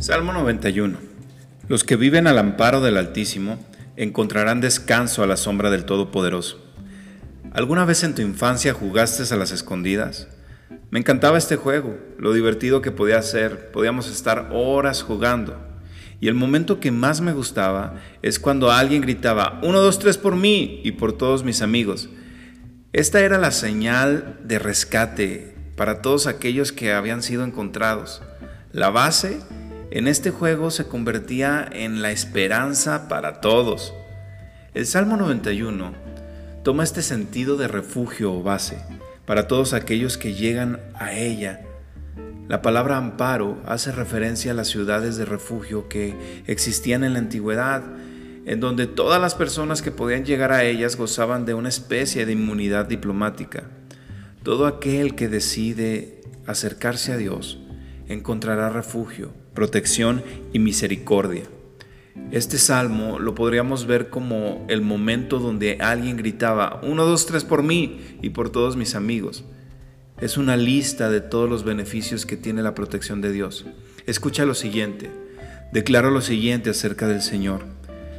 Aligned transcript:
Salmo 0.00 0.32
91. 0.32 0.96
Los 1.68 1.84
que 1.84 1.94
viven 1.94 2.26
al 2.26 2.38
amparo 2.38 2.80
del 2.80 2.96
Altísimo 2.96 3.62
encontrarán 3.96 4.62
descanso 4.62 5.22
a 5.22 5.26
la 5.26 5.36
sombra 5.36 5.70
del 5.70 5.84
Todopoderoso. 5.84 6.58
¿Alguna 7.52 7.84
vez 7.84 8.02
en 8.02 8.14
tu 8.14 8.22
infancia 8.22 8.72
jugaste 8.72 9.22
a 9.34 9.36
las 9.36 9.52
escondidas? 9.52 10.26
Me 10.90 11.00
encantaba 11.00 11.36
este 11.36 11.56
juego, 11.56 11.98
lo 12.16 12.32
divertido 12.32 12.80
que 12.80 12.92
podía 12.92 13.20
ser, 13.20 13.72
podíamos 13.72 14.10
estar 14.10 14.48
horas 14.54 15.02
jugando. 15.02 15.60
Y 16.18 16.28
el 16.28 16.34
momento 16.34 16.80
que 16.80 16.90
más 16.90 17.20
me 17.20 17.34
gustaba 17.34 17.96
es 18.22 18.38
cuando 18.38 18.72
alguien 18.72 19.02
gritaba, 19.02 19.60
1, 19.62 19.80
2, 19.80 19.98
3 19.98 20.16
por 20.16 20.34
mí 20.34 20.80
y 20.82 20.92
por 20.92 21.12
todos 21.12 21.44
mis 21.44 21.60
amigos. 21.60 22.08
Esta 22.94 23.20
era 23.20 23.36
la 23.36 23.50
señal 23.50 24.40
de 24.44 24.58
rescate 24.58 25.54
para 25.76 26.00
todos 26.00 26.26
aquellos 26.26 26.72
que 26.72 26.94
habían 26.94 27.22
sido 27.22 27.44
encontrados. 27.44 28.22
La 28.72 28.88
base 28.88 29.40
en 29.90 30.06
este 30.06 30.30
juego 30.30 30.70
se 30.70 30.86
convertía 30.86 31.68
en 31.72 32.00
la 32.00 32.12
esperanza 32.12 33.08
para 33.08 33.40
todos. 33.40 33.92
El 34.72 34.86
Salmo 34.86 35.16
91 35.16 35.92
toma 36.62 36.84
este 36.84 37.02
sentido 37.02 37.56
de 37.56 37.66
refugio 37.66 38.32
o 38.32 38.42
base 38.42 38.78
para 39.26 39.48
todos 39.48 39.72
aquellos 39.72 40.16
que 40.16 40.34
llegan 40.34 40.78
a 40.94 41.14
ella. 41.14 41.62
La 42.46 42.62
palabra 42.62 42.98
amparo 42.98 43.60
hace 43.66 43.90
referencia 43.90 44.52
a 44.52 44.54
las 44.54 44.68
ciudades 44.68 45.16
de 45.16 45.24
refugio 45.24 45.88
que 45.88 46.14
existían 46.46 47.02
en 47.02 47.14
la 47.14 47.18
antigüedad, 47.18 47.82
en 48.46 48.60
donde 48.60 48.86
todas 48.86 49.20
las 49.20 49.34
personas 49.34 49.82
que 49.82 49.90
podían 49.90 50.24
llegar 50.24 50.52
a 50.52 50.62
ellas 50.64 50.96
gozaban 50.96 51.44
de 51.46 51.54
una 51.54 51.68
especie 51.68 52.26
de 52.26 52.32
inmunidad 52.32 52.86
diplomática. 52.86 53.64
Todo 54.44 54.66
aquel 54.66 55.16
que 55.16 55.28
decide 55.28 56.20
acercarse 56.46 57.12
a 57.12 57.16
Dios 57.16 57.58
encontrará 58.10 58.68
refugio, 58.68 59.32
protección 59.54 60.22
y 60.52 60.58
misericordia. 60.58 61.44
Este 62.32 62.58
salmo 62.58 63.18
lo 63.18 63.34
podríamos 63.34 63.86
ver 63.86 64.10
como 64.10 64.66
el 64.68 64.82
momento 64.82 65.38
donde 65.38 65.78
alguien 65.80 66.16
gritaba, 66.16 66.80
uno, 66.82 67.04
dos, 67.04 67.26
tres 67.26 67.44
por 67.44 67.62
mí 67.62 68.00
y 68.20 68.30
por 68.30 68.50
todos 68.50 68.76
mis 68.76 68.94
amigos. 68.94 69.44
Es 70.20 70.36
una 70.36 70.56
lista 70.56 71.08
de 71.08 71.20
todos 71.20 71.48
los 71.48 71.64
beneficios 71.64 72.26
que 72.26 72.36
tiene 72.36 72.62
la 72.62 72.74
protección 72.74 73.20
de 73.20 73.32
Dios. 73.32 73.64
Escucha 74.06 74.44
lo 74.44 74.54
siguiente. 74.54 75.10
Declaro 75.72 76.10
lo 76.10 76.20
siguiente 76.20 76.70
acerca 76.70 77.06
del 77.06 77.22
Señor. 77.22 77.64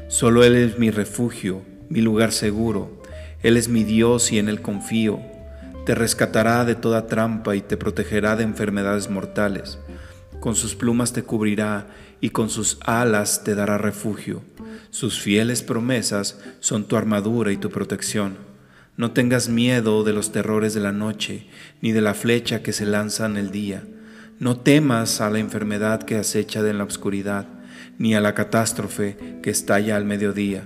Solo 0.07 0.43
Él 0.43 0.55
es 0.55 0.79
mi 0.79 0.89
refugio, 0.89 1.61
mi 1.89 2.01
lugar 2.01 2.31
seguro. 2.31 3.01
Él 3.43 3.57
es 3.57 3.67
mi 3.67 3.83
Dios 3.83 4.31
y 4.31 4.39
en 4.39 4.47
Él 4.47 4.61
confío 4.61 5.19
te 5.85 5.95
rescatará 5.95 6.63
de 6.65 6.75
toda 6.75 7.07
trampa 7.07 7.55
y 7.55 7.61
te 7.61 7.77
protegerá 7.77 8.35
de 8.35 8.43
enfermedades 8.43 9.09
mortales. 9.09 9.79
Con 10.39 10.55
sus 10.55 10.75
plumas 10.75 11.13
te 11.13 11.23
cubrirá 11.23 11.87
y 12.19 12.29
con 12.29 12.49
sus 12.49 12.77
alas 12.81 13.43
te 13.43 13.55
dará 13.55 13.77
refugio. 13.77 14.43
Sus 14.91 15.19
fieles 15.19 15.63
promesas 15.63 16.39
son 16.59 16.85
tu 16.85 16.97
armadura 16.97 17.51
y 17.51 17.57
tu 17.57 17.69
protección. 17.69 18.37
No 18.97 19.11
tengas 19.11 19.49
miedo 19.49 20.03
de 20.03 20.13
los 20.13 20.31
terrores 20.31 20.73
de 20.73 20.81
la 20.81 20.91
noche, 20.91 21.47
ni 21.81 21.91
de 21.91 22.01
la 22.01 22.13
flecha 22.13 22.61
que 22.61 22.73
se 22.73 22.85
lanza 22.85 23.25
en 23.25 23.37
el 23.37 23.51
día. 23.51 23.83
No 24.39 24.57
temas 24.57 25.21
a 25.21 25.29
la 25.29 25.39
enfermedad 25.39 26.03
que 26.03 26.17
acecha 26.17 26.59
en 26.67 26.77
la 26.77 26.83
oscuridad, 26.83 27.47
ni 27.97 28.15
a 28.15 28.21
la 28.21 28.35
catástrofe 28.35 29.39
que 29.41 29.49
estalla 29.49 29.95
al 29.95 30.05
mediodía. 30.05 30.63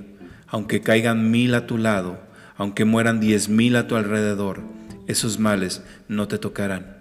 Aunque 0.47 0.81
caigan 0.81 1.31
mil 1.31 1.53
a 1.53 1.67
tu 1.67 1.77
lado, 1.77 2.19
aunque 2.57 2.85
mueran 2.85 3.19
diez 3.19 3.47
mil 3.49 3.75
a 3.75 3.87
tu 3.87 3.95
alrededor, 3.95 4.74
esos 5.07 5.39
males 5.39 5.83
no 6.07 6.27
te 6.27 6.37
tocarán. 6.37 6.97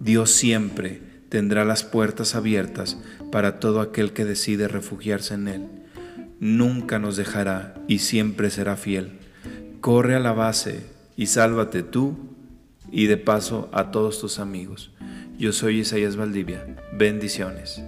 Dios 0.00 0.30
siempre 0.30 1.00
tendrá 1.28 1.64
las 1.64 1.82
puertas 1.82 2.34
abiertas 2.34 2.98
para 3.32 3.58
todo 3.58 3.80
aquel 3.80 4.12
que 4.12 4.24
decide 4.24 4.68
refugiarse 4.68 5.34
en 5.34 5.48
Él. 5.48 5.68
Nunca 6.40 6.98
nos 6.98 7.16
dejará 7.16 7.74
y 7.88 7.98
siempre 7.98 8.50
será 8.50 8.76
fiel. 8.76 9.18
Corre 9.80 10.14
a 10.14 10.20
la 10.20 10.32
base 10.32 10.86
y 11.16 11.26
sálvate 11.26 11.82
tú 11.82 12.16
y 12.90 13.06
de 13.06 13.16
paso 13.16 13.68
a 13.72 13.90
todos 13.90 14.20
tus 14.20 14.38
amigos. 14.38 14.90
Yo 15.38 15.52
soy 15.52 15.80
Isaías 15.80 16.16
Valdivia. 16.16 16.76
Bendiciones. 16.92 17.82